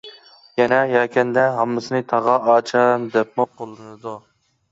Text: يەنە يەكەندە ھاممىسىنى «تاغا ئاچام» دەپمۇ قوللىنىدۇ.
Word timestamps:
يەنە 0.61 0.77
يەكەندە 0.91 1.43
ھاممىسىنى 1.57 2.01
«تاغا 2.13 2.39
ئاچام» 2.53 3.05
دەپمۇ 3.17 3.45
قوللىنىدۇ. 3.61 4.15